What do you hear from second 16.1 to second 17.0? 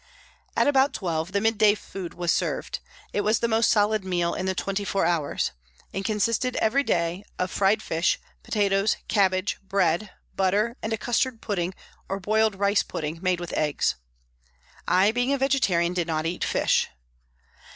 eat fish.